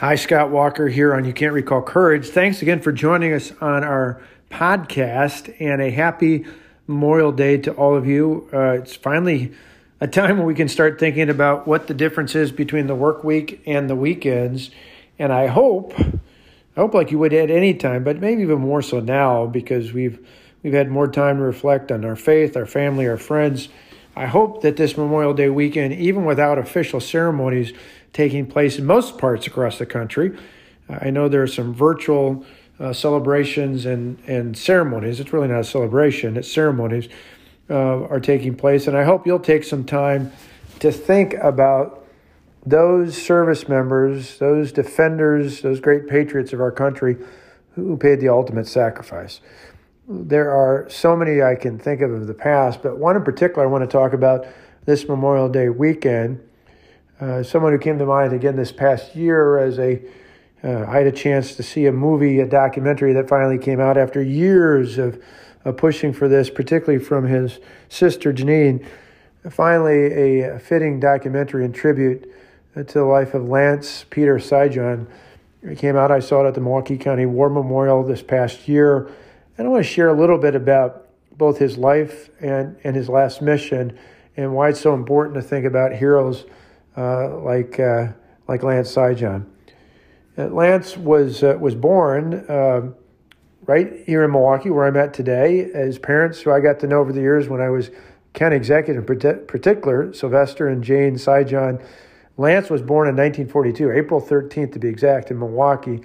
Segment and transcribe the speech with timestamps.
[0.00, 2.28] Hi, Scott Walker here on You Can't Recall Courage.
[2.28, 6.46] Thanks again for joining us on our podcast and a happy
[6.86, 8.48] Memorial Day to all of you.
[8.50, 9.52] Uh, it's finally
[10.00, 13.24] a time when we can start thinking about what the difference is between the work
[13.24, 14.70] week and the weekends.
[15.18, 16.10] And I hope, I
[16.76, 20.26] hope like you would at any time, but maybe even more so now because we've
[20.62, 23.68] we've had more time to reflect on our faith, our family, our friends.
[24.16, 27.74] I hope that this Memorial Day weekend, even without official ceremonies
[28.12, 30.36] taking place in most parts across the country,
[30.88, 32.44] I know there are some virtual
[32.78, 35.20] uh, celebrations and, and ceremonies.
[35.20, 37.08] It's really not a celebration, it's ceremonies
[37.68, 38.86] uh, are taking place.
[38.86, 40.32] And I hope you'll take some time
[40.80, 42.06] to think about
[42.66, 47.16] those service members, those defenders, those great patriots of our country
[47.74, 49.40] who paid the ultimate sacrifice.
[50.08, 53.62] There are so many I can think of of the past, but one in particular
[53.62, 54.46] I want to talk about
[54.84, 56.40] this Memorial Day weekend.
[57.20, 60.00] Uh, someone who came to mind again this past year as a
[60.62, 63.96] uh, I had a chance to see a movie, a documentary that finally came out
[63.96, 65.22] after years of,
[65.64, 68.86] of pushing for this, particularly from his sister Janine.
[69.48, 72.30] Finally, a fitting documentary and tribute
[72.74, 75.06] to the life of Lance Peter Sijan.
[75.62, 76.10] It came out.
[76.10, 79.10] I saw it at the Milwaukee County War Memorial this past year.
[79.56, 83.08] And I want to share a little bit about both his life and, and his
[83.08, 83.98] last mission
[84.36, 86.48] and why it's so important to think about heroes uh,
[86.96, 88.08] like, uh,
[88.48, 89.46] like Lance Sijan.
[90.36, 92.82] Uh, Lance was uh, was born uh,
[93.66, 95.70] right here in Milwaukee, where I'm at today.
[95.72, 97.90] His parents, who I got to know over the years when I was
[98.32, 101.84] county executive, in particular, Sylvester and Jane Sijan.
[102.36, 106.00] Lance was born in 1942, April 13th to be exact, in Milwaukee.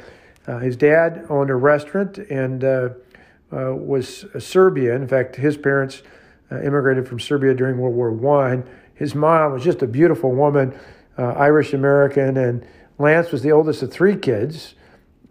[0.45, 2.89] Uh, his dad owned a restaurant and uh,
[3.53, 5.01] uh, was a Serbian.
[5.01, 6.03] In fact, his parents
[6.51, 8.67] immigrated from Serbia during World War One.
[8.95, 10.73] His mom was just a beautiful woman,
[11.17, 12.65] Irish American, and
[12.97, 14.75] Lance was the oldest of three kids.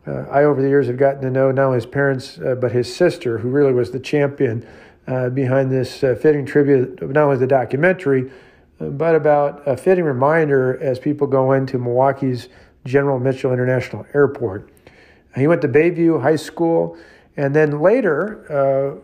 [0.06, 2.72] Uh, I, over the years, have gotten to know not only his parents, uh, but
[2.72, 4.66] his sister, who really was the champion
[5.06, 8.30] uh, behind this uh, fitting tribute, not only the documentary,
[8.80, 12.48] uh, but about a fitting reminder as people go into Milwaukee's
[12.84, 14.70] General Mitchell International Airport.
[15.36, 16.98] He went to Bayview High School
[17.36, 19.00] and then later uh,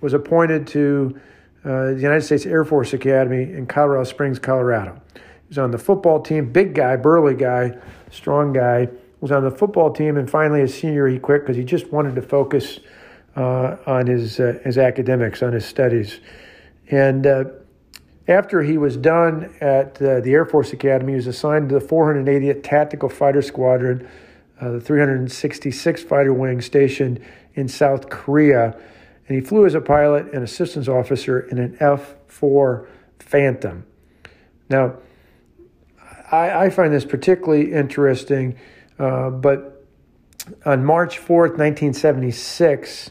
[0.00, 1.20] was appointed to
[1.66, 5.00] the United States Air Force Academy in Colorado Springs, Colorado.
[5.14, 7.76] He was on the football team, big guy, burly guy,
[8.10, 8.88] strong guy.
[9.20, 12.14] Was on the football team, and finally, as senior, he quit because he just wanted
[12.16, 12.80] to focus
[13.34, 16.20] uh, on his uh, his academics, on his studies.
[16.90, 17.44] And uh,
[18.28, 21.84] after he was done at uh, the Air Force Academy, he was assigned to the
[21.84, 24.08] 480th Tactical Fighter Squadron,
[24.60, 27.20] uh, the 366th Fighter Wing stationed
[27.54, 28.76] in South Korea.
[29.28, 32.88] And he flew as a pilot and assistance officer in an F 4
[33.18, 33.84] Phantom.
[34.68, 34.96] Now,
[36.30, 38.56] I, I find this particularly interesting,
[38.98, 39.84] uh, but
[40.64, 43.10] on March 4th, 1976,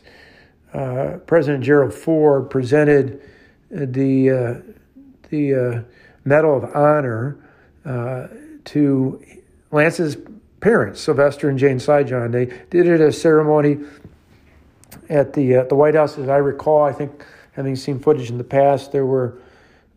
[0.73, 3.21] uh, President Gerald Ford presented
[3.69, 4.71] the, uh,
[5.29, 5.81] the uh,
[6.23, 7.37] Medal of Honor
[7.85, 8.27] uh,
[8.65, 9.23] to
[9.71, 10.17] Lance's
[10.59, 12.31] parents, Sylvester and Jane Sijan.
[12.31, 13.79] They did it at a ceremony
[15.09, 16.83] at the, uh, the White House, as I recall.
[16.83, 19.39] I think, having seen footage in the past, there were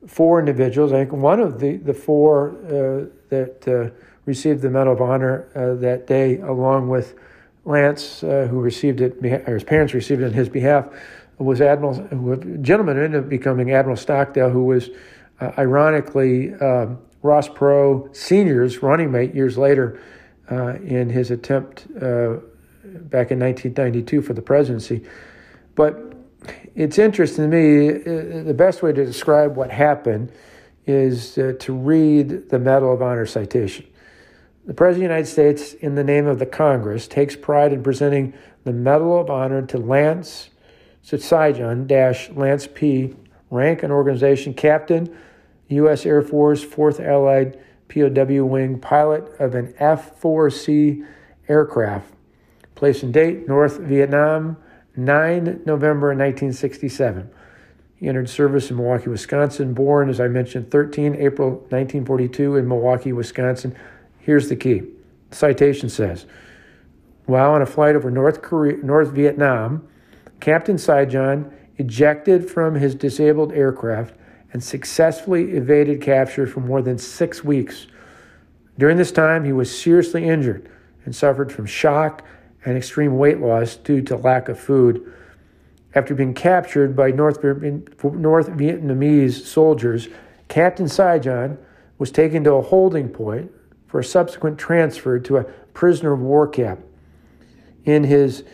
[0.06, 0.92] four individuals.
[0.92, 3.90] I think one of the the four uh, that uh,
[4.26, 7.14] received the Medal of Honor uh, that day, along with
[7.64, 10.86] Lance, uh, who received it, or his parents received it on his behalf,
[11.38, 12.00] was Admiral.
[12.32, 14.90] A gentleman ended up becoming Admiral Stockdale, who was
[15.40, 20.00] ironically um, Ross Perot Senior's running mate years later
[20.50, 21.86] in his attempt
[22.88, 25.04] back in 1992 for the presidency.
[25.74, 26.14] But
[26.74, 27.88] it's interesting to me.
[27.88, 30.32] Uh, the best way to describe what happened
[30.86, 33.86] is uh, to read the Medal of Honor citation.
[34.64, 37.82] The President of the United States, in the name of the Congress, takes pride in
[37.82, 38.34] presenting
[38.64, 40.50] the Medal of Honor to Lance
[41.04, 43.14] Sijan dash Lance P.
[43.50, 45.16] Rank and organization captain,
[45.68, 46.04] U.S.
[46.04, 47.58] Air Force 4th Allied
[47.88, 51.06] POW Wing, pilot of an F 4C
[51.48, 52.12] aircraft.
[52.78, 54.56] Place and date North Vietnam,
[54.94, 57.28] 9 November 1967.
[57.96, 59.74] He entered service in Milwaukee, Wisconsin.
[59.74, 63.76] Born, as I mentioned, 13 April 1942 in Milwaukee, Wisconsin.
[64.20, 64.82] Here's the key.
[65.32, 66.26] Citation says,
[67.26, 69.84] while on a flight over North Korea, North Vietnam,
[70.38, 74.14] Captain Sijan ejected from his disabled aircraft
[74.52, 77.88] and successfully evaded capture for more than six weeks.
[78.78, 80.70] During this time, he was seriously injured
[81.04, 82.24] and suffered from shock
[82.68, 85.10] and extreme weight loss due to lack of food.
[85.94, 90.08] After being captured by North, North Vietnamese soldiers,
[90.48, 91.56] Captain Sijan
[91.96, 93.50] was taken to a holding point
[93.86, 96.84] for a subsequent transfer to a prisoner of war camp.
[97.86, 98.44] In his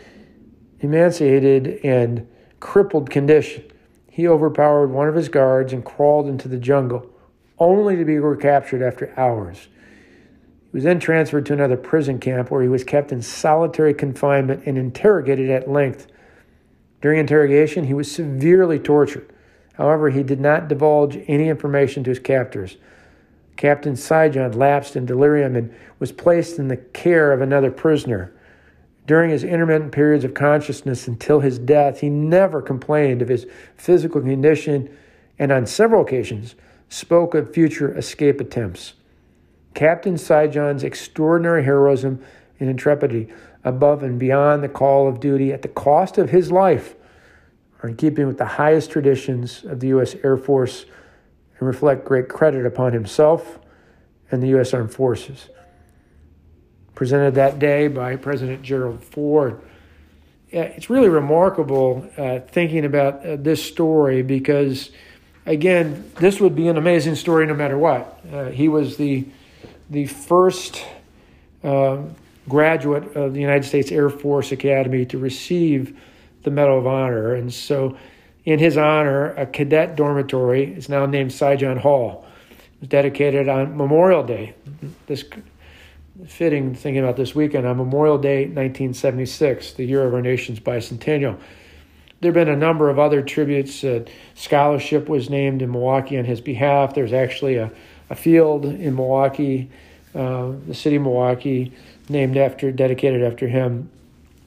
[0.79, 2.25] emaciated and
[2.61, 3.65] crippled condition,
[4.09, 7.09] he overpowered one of his guards and crawled into the jungle,
[7.59, 9.67] only to be recaptured after hours.
[10.75, 14.63] He was then transferred to another prison camp where he was kept in solitary confinement
[14.65, 16.07] and interrogated at length.
[17.01, 19.31] During interrogation, he was severely tortured.
[19.75, 22.75] However, he did not divulge any information to his captors.
[23.55, 28.33] Captain Sijan lapsed in delirium and was placed in the care of another prisoner.
[29.07, 33.47] During his intermittent periods of consciousness until his death, he never complained of his
[33.77, 34.93] physical condition
[35.39, 36.55] and on several occasions
[36.89, 38.95] spoke of future escape attempts.
[39.75, 42.23] Captain Sijan's extraordinary heroism
[42.59, 43.31] and intrepidity
[43.63, 46.95] above and beyond the call of duty at the cost of his life
[47.83, 50.15] are in keeping with the highest traditions of the U.S.
[50.23, 50.85] Air Force
[51.59, 53.59] and reflect great credit upon himself
[54.31, 54.73] and the U.S.
[54.73, 55.49] Armed Forces.
[56.95, 59.61] Presented that day by President Gerald Ford.
[60.51, 64.91] It's really remarkable uh, thinking about uh, this story because,
[65.45, 68.21] again, this would be an amazing story no matter what.
[68.31, 69.25] Uh, he was the
[69.89, 70.83] the first
[71.63, 71.97] uh,
[72.47, 75.99] graduate of the United States Air Force Academy to receive
[76.43, 77.33] the Medal of Honor.
[77.33, 77.97] And so,
[78.45, 82.25] in his honor, a cadet dormitory is now named Sijan Hall.
[82.51, 84.53] It was dedicated on Memorial Day.
[85.07, 85.23] This
[86.27, 91.37] fitting thinking about this weekend on Memorial Day 1976, the year of our nation's bicentennial.
[92.21, 93.83] There have been a number of other tributes.
[93.83, 94.05] Uh,
[94.35, 96.95] scholarship was named in Milwaukee on his behalf.
[96.95, 97.71] There's actually a
[98.09, 99.69] a field in Milwaukee,
[100.13, 101.73] uh, the city of Milwaukee,
[102.09, 103.89] named after, dedicated after him,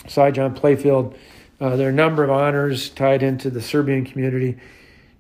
[0.04, 1.16] Sijan Playfield.
[1.60, 4.58] Uh, there are a number of honors tied into the Serbian community.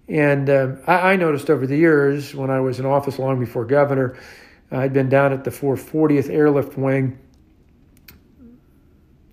[0.08, 3.64] And uh, I, I, noticed over the years when I was in office long before
[3.64, 4.16] governor,
[4.70, 7.18] I'd been down at the 440th Airlift Wing.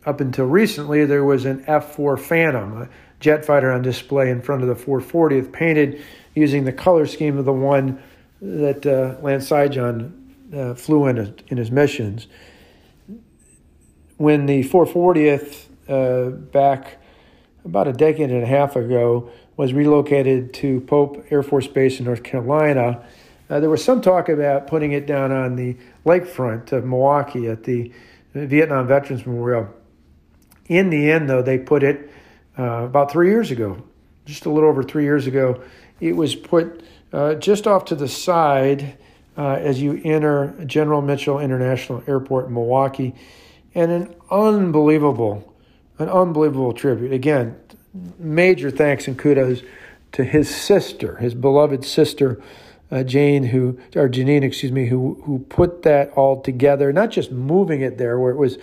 [0.06, 4.42] Up until recently, there was an F 4 Phantom, a jet fighter on display in
[4.42, 6.02] front of the 440th, painted
[6.34, 8.02] using the color scheme of the one
[8.46, 10.12] that uh, Lance Sijan
[10.54, 12.28] uh, flew in, in his missions.
[14.18, 17.02] When the 440th, uh, back
[17.64, 22.06] about a decade and a half ago, was relocated to Pope Air Force Base in
[22.06, 23.04] North Carolina,
[23.50, 27.64] uh, there was some talk about putting it down on the lakefront of Milwaukee at
[27.64, 27.92] the
[28.34, 29.70] Vietnam Veterans Memorial.
[30.68, 32.12] In the end, though, they put it
[32.58, 33.84] uh, about three years ago,
[34.26, 35.62] just a little over three years ago.
[36.00, 36.84] It was put
[37.16, 38.98] uh, just off to the side
[39.38, 43.16] uh, as you enter General Mitchell International Airport in Milwaukee,
[43.74, 45.54] and an unbelievable,
[45.98, 47.14] an unbelievable tribute.
[47.14, 47.56] Again,
[48.20, 49.62] major thanks and kudos
[50.12, 52.42] to his sister, his beloved sister,
[52.92, 56.92] uh, Jane, who or Janine, excuse me, who who put that all together.
[56.92, 58.58] Not just moving it there, where it was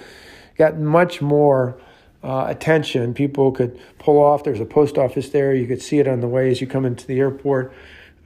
[0.57, 1.81] got much more.
[2.25, 3.13] Uh, attention.
[3.13, 4.45] People could pull off.
[4.45, 5.53] There's a post office there.
[5.57, 7.75] You could see it on the way as you come into the airport.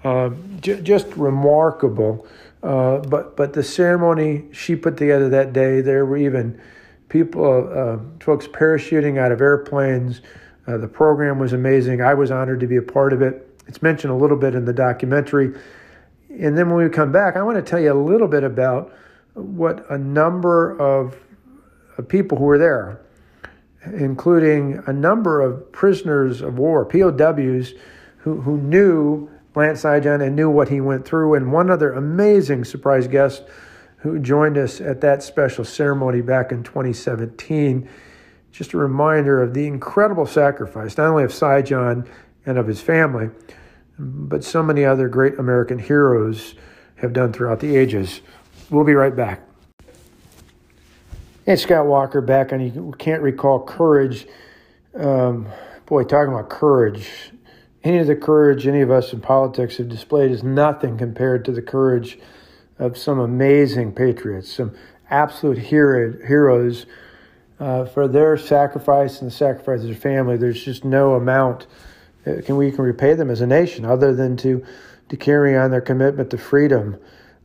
[0.04, 2.26] Uh, j- just remarkable.
[2.62, 6.60] Uh, but but the ceremony she put together that day, there were even
[7.08, 10.20] people, uh, folks parachuting out of airplanes.
[10.66, 12.00] Uh, the program was amazing.
[12.00, 13.48] I was honored to be a part of it.
[13.68, 15.54] It's mentioned a little bit in the documentary.
[16.30, 18.92] And then when we come back, I want to tell you a little bit about
[19.34, 21.16] what a number of,
[21.96, 23.00] of people who were there,
[23.84, 27.74] including a number of prisoners of war, POWs,
[28.18, 31.34] who, who knew Lance Sijan and knew what he went through.
[31.34, 33.42] And one other amazing surprise guest
[33.98, 37.88] who joined us at that special ceremony back in 2017.
[38.52, 42.06] Just a reminder of the incredible sacrifice, not only of Sijan
[42.44, 43.30] and of his family,
[43.98, 46.54] but so many other great American heroes
[46.96, 48.20] have done throughout the ages.
[48.70, 49.42] We'll be right back.
[51.46, 54.26] Hey, Scott Walker back on You Can't Recall Courage.
[54.94, 55.48] Um,
[55.86, 57.30] boy, talking about courage
[57.86, 61.52] any of the courage any of us in politics have displayed is nothing compared to
[61.52, 62.18] the courage
[62.78, 64.74] of some amazing patriots, some
[65.08, 66.84] absolute hero, heroes
[67.60, 70.36] uh, for their sacrifice and the sacrifice of their family.
[70.36, 71.66] There's just no amount
[72.26, 74.66] uh, can we can repay them as a nation other than to
[75.08, 76.98] to carry on their commitment to freedom,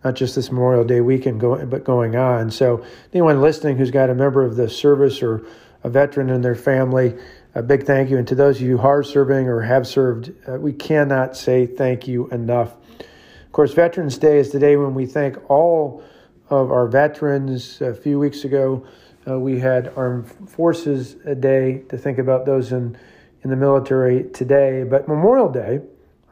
[0.04, 2.50] not just this Memorial Day weekend, but going on.
[2.50, 2.84] So
[3.14, 5.46] anyone listening who's got a member of the service or
[5.84, 7.16] a veteran in their family
[7.54, 8.18] a big thank you.
[8.18, 11.66] And to those of you who are serving or have served, uh, we cannot say
[11.66, 12.74] thank you enough.
[13.00, 16.04] Of course, Veterans Day is the day when we thank all
[16.50, 17.82] of our veterans.
[17.82, 18.86] A few weeks ago,
[19.28, 22.98] uh, we had Armed Forces Day to think about those in,
[23.44, 24.84] in the military today.
[24.84, 25.82] But Memorial Day,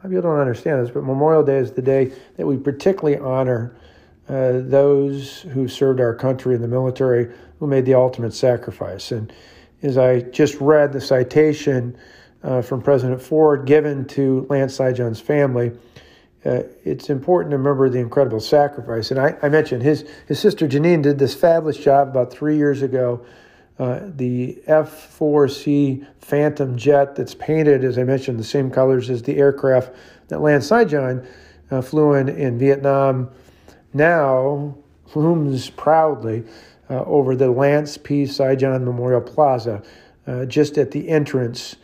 [0.02, 3.76] people don't understand this, but Memorial Day is the day that we particularly honor
[4.28, 9.12] uh, those who served our country in the military who made the ultimate sacrifice.
[9.12, 9.32] And
[9.82, 11.96] as I just read the citation
[12.42, 15.72] uh, from President Ford given to Lance Sijan's family,
[16.44, 19.10] uh, it's important to remember the incredible sacrifice.
[19.10, 22.80] And I, I, mentioned his, his sister Janine did this fabulous job about three years
[22.80, 23.24] ago.
[23.78, 29.22] Uh, the F 4C Phantom jet that's painted, as I mentioned, the same colors as
[29.22, 29.94] the aircraft
[30.28, 31.26] that Lance Sijan
[31.70, 33.30] uh, flew in in Vietnam,
[33.92, 34.76] now
[35.14, 36.44] looms proudly
[36.90, 38.24] uh, over the Lance P.
[38.24, 39.82] Sijan Memorial Plaza,
[40.26, 41.76] uh, just at the entrance,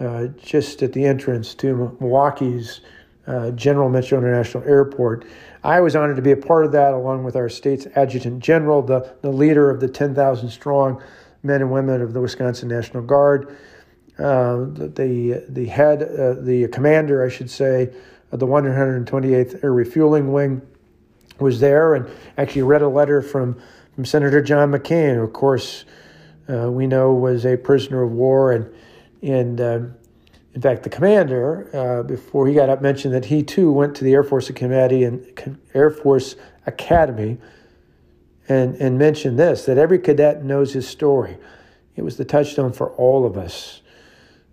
[0.00, 2.80] uh, just at the entrance to Milwaukee's
[3.26, 5.26] uh, General Mitchell International Airport.
[5.64, 8.82] I was honored to be a part of that, along with our state's adjutant general,
[8.82, 11.02] the, the leader of the 10,000 strong
[11.42, 13.56] men and women of the Wisconsin National Guard,
[14.18, 17.92] uh, the, the head, uh, the commander, I should say,
[18.30, 20.62] of the 128th Air Refueling Wing
[21.38, 23.60] was there and actually read a letter from,
[23.94, 25.84] from Senator John McCain, who, of course,
[26.48, 28.72] uh, we know was a prisoner of war and,
[29.22, 29.94] and um,
[30.54, 34.04] in fact, the commander, uh, before he got up, mentioned that he too went to
[34.04, 37.38] the Air Force Academy and Air Force Academy,
[38.48, 41.38] and and mentioned this that every cadet knows his story.
[41.96, 43.80] It was the touchstone for all of us.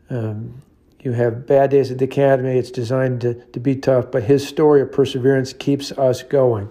[0.10, 0.62] Um,
[1.02, 4.48] you have bad days at the academy; it's designed to to be tough, but his
[4.48, 6.70] story of perseverance keeps us going.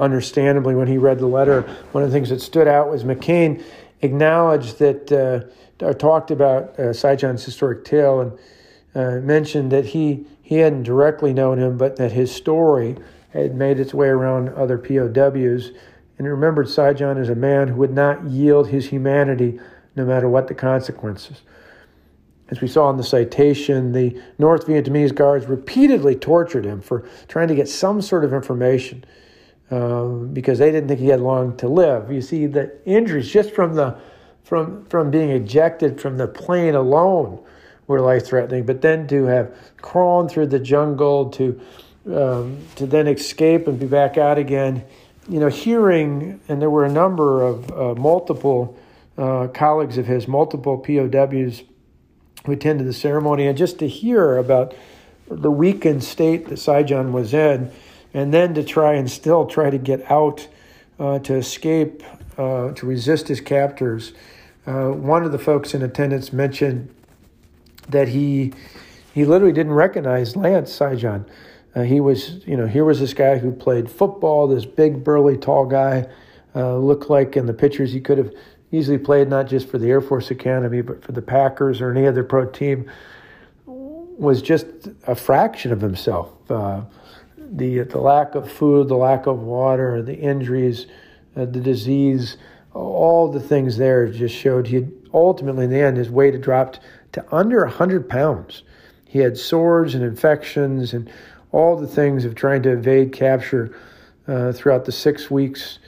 [0.00, 3.62] Understandably, when he read the letter, one of the things that stood out was McCain
[4.02, 5.12] acknowledged that.
[5.12, 5.48] Uh,
[5.82, 8.38] or talked about uh, Sijan's historic tale and
[8.94, 12.96] uh, mentioned that he he hadn't directly known him, but that his story
[13.30, 15.70] had made its way around other POWs,
[16.18, 19.60] and remembered Sijan as a man who would not yield his humanity
[19.94, 21.42] no matter what the consequences.
[22.48, 27.46] As we saw in the citation, the North Vietnamese guards repeatedly tortured him for trying
[27.46, 29.04] to get some sort of information
[29.70, 32.10] uh, because they didn't think he had long to live.
[32.10, 33.96] You see, the injuries just from the
[34.42, 37.40] from from being ejected from the plane alone
[37.86, 38.66] were life threatening.
[38.66, 41.60] But then to have crawled through the jungle to
[42.06, 44.84] um, to then escape and be back out again,
[45.28, 48.76] you know, hearing and there were a number of uh, multiple
[49.18, 51.62] uh, colleagues of his, multiple POWs
[52.46, 54.74] who attended the ceremony, and just to hear about
[55.30, 57.70] the weakened state that Sijan was in,
[58.12, 60.48] and then to try and still try to get out
[60.98, 62.02] uh, to escape,
[62.38, 64.12] uh, to resist his captors.
[64.66, 66.94] Uh, one of the folks in attendance mentioned
[67.88, 68.52] that he
[69.12, 71.24] he literally didn't recognize Lance Sijan.
[71.74, 75.36] Uh, he was, you know, here was this guy who played football, this big, burly,
[75.36, 76.06] tall guy,
[76.54, 78.32] uh, looked like in the pictures he could have
[78.72, 82.06] easily played not just for the Air Force Academy, but for the Packers or any
[82.06, 82.90] other pro team,
[83.66, 84.66] was just
[85.06, 86.30] a fraction of himself.
[86.50, 86.82] Uh,
[87.50, 90.86] the, the lack of food, the lack of water, the injuries,
[91.36, 92.36] uh, the disease,
[92.72, 96.42] all the things there just showed he had ultimately in the end his weight had
[96.42, 96.80] dropped
[97.12, 98.62] to under 100 pounds.
[99.04, 101.10] He had sores and infections and
[101.50, 103.76] all the things of trying to evade capture
[104.28, 105.80] uh, throughout the six weeks.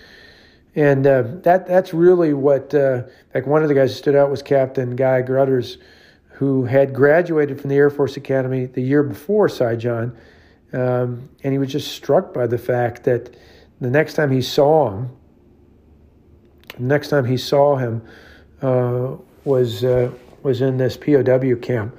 [0.75, 3.02] And uh, that that's really what, uh,
[3.35, 5.76] like one of the guys who stood out was Captain Guy Gruters,
[6.31, 10.16] who had graduated from the Air Force Academy the year before Sijan.
[10.73, 13.37] Um, and he was just struck by the fact that
[13.81, 15.11] the next time he saw him,
[16.76, 18.02] the next time he saw him
[18.62, 20.11] uh, was uh,
[20.43, 21.97] was in this POW camp.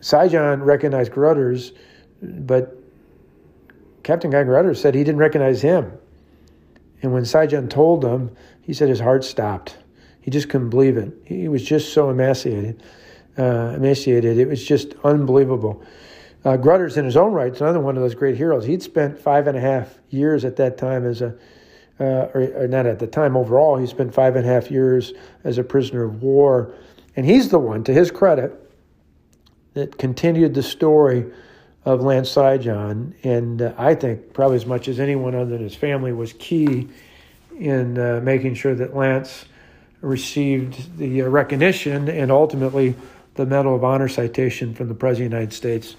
[0.00, 1.72] Sijan recognized Gruters,
[2.22, 2.76] but
[4.02, 5.92] Captain Guy Gruters said he didn't recognize him.
[7.02, 9.76] And when Sijan told him, he said his heart stopped.
[10.20, 11.12] He just couldn't believe it.
[11.24, 12.82] He was just so emaciated.
[13.36, 14.38] Uh, emaciated.
[14.38, 15.82] It was just unbelievable.
[16.44, 18.64] Uh, Gruters, in his own right, another one of those great heroes.
[18.64, 21.34] He'd spent five and a half years at that time as a
[22.00, 25.12] uh, or, or, not at the time overall, he spent five and a half years
[25.44, 26.74] as a prisoner of war.
[27.14, 28.52] And he's the one, to his credit,
[29.74, 31.26] that continued the story
[31.84, 33.12] of Lance Sijan.
[33.22, 36.88] And uh, I think probably as much as anyone other than his family was key
[37.58, 39.44] in uh, making sure that Lance
[40.00, 42.96] received the uh, recognition and ultimately
[43.34, 45.96] the Medal of Honor citation from the President of the United States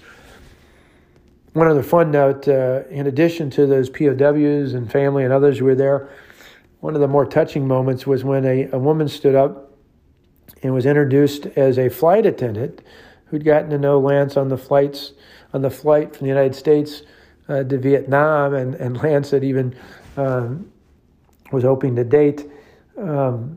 [1.54, 5.64] one other fun note uh, in addition to those POWs and family and others who
[5.64, 6.10] were there,
[6.80, 9.72] one of the more touching moments was when a, a woman stood up
[10.62, 12.82] and was introduced as a flight attendant
[13.26, 15.12] who'd gotten to know Lance on the flights
[15.52, 17.02] on the flight from the United States
[17.48, 19.76] uh, to Vietnam, and, and Lance had even
[20.16, 20.70] um,
[21.52, 22.50] was hoping to date.
[22.98, 23.56] Um,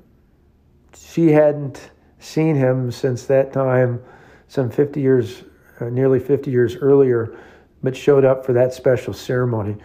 [0.96, 1.90] she hadn't
[2.20, 4.04] seen him since that time,
[4.48, 5.44] some 50 years,
[5.80, 7.36] uh, nearly 50 years earlier
[7.84, 9.76] but showed up for that special ceremony.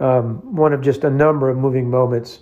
[0.00, 2.40] um, one of just a number of moving moments.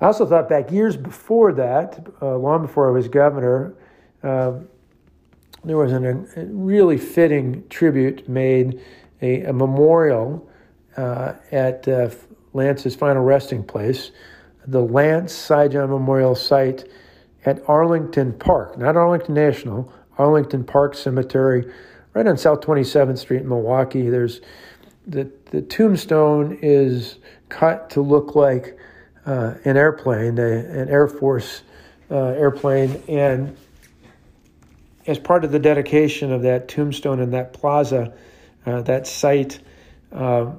[0.00, 3.74] I also thought back years before that, uh, long before I was governor,
[4.22, 4.52] uh,
[5.64, 8.80] there was an, a really fitting tribute made,
[9.20, 10.48] a, a memorial
[10.96, 12.10] uh, at uh,
[12.52, 14.10] Lance's final resting place,
[14.66, 16.88] the Lance Sijan Memorial Site
[17.46, 21.70] at Arlington Park, not Arlington National, Arlington Park Cemetery,
[22.14, 24.08] right on South 27th Street in Milwaukee.
[24.08, 24.40] There's
[25.06, 27.16] the, the tombstone is
[27.48, 28.78] cut to look like
[29.26, 31.62] uh, an airplane, a, an Air Force
[32.10, 33.56] uh, airplane, and
[35.06, 38.12] as part of the dedication of that tombstone and that plaza,
[38.66, 39.60] uh, that site,
[40.12, 40.50] uh,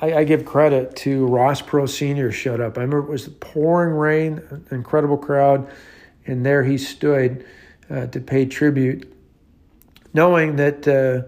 [0.00, 2.30] I, I, give credit to Ross Perot Sr.
[2.32, 2.78] showed up.
[2.78, 5.70] I remember it was pouring rain, incredible crowd,
[6.26, 7.44] and there he stood
[7.90, 9.12] uh, to pay tribute,
[10.16, 11.22] knowing that uh,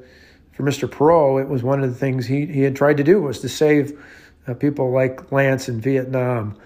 [0.53, 0.89] for Mr.
[0.89, 3.49] Perot, it was one of the things he, he had tried to do was to
[3.49, 4.03] save
[4.49, 6.59] uh, people like Lance in Vietnam.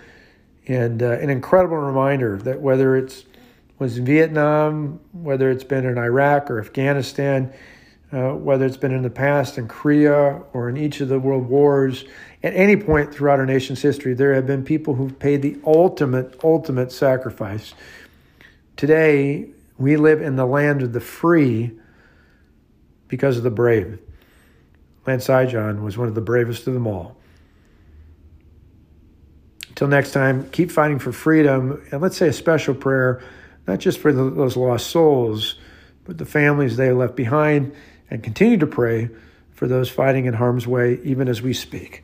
[0.69, 3.25] And uh, an incredible reminder that whether it's
[3.79, 7.53] was in Vietnam, whether it's been in Iraq or Afghanistan,
[8.13, 11.49] uh, whether it's been in the past in Korea or in each of the world
[11.49, 12.05] wars,
[12.45, 16.39] at any point throughout our nation's history, there have been people who've paid the ultimate,
[16.45, 17.75] ultimate sacrifice.
[18.77, 19.49] Today,
[19.79, 21.73] we live in the land of the free
[23.13, 23.99] because of the brave.
[25.07, 27.15] Lance Sijan was one of the bravest of them all.
[29.69, 31.87] Until next time, keep fighting for freedom.
[31.93, 33.23] And let's say a special prayer
[33.67, 35.57] not just for the, those lost souls,
[36.05, 37.75] but the families they left behind,
[38.11, 39.11] and continue to pray
[39.51, 42.03] for those fighting in harm's way, even as we speak.